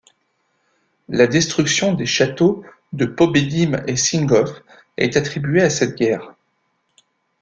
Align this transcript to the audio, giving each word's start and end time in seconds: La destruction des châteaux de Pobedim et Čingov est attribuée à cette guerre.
La 1.09 1.27
destruction 1.27 1.93
des 1.93 2.07
châteaux 2.07 2.65
de 2.91 3.05
Pobedim 3.05 3.83
et 3.85 3.95
Čingov 3.97 4.63
est 4.97 5.15
attribuée 5.15 5.61
à 5.61 5.69
cette 5.69 5.95
guerre. 5.95 6.33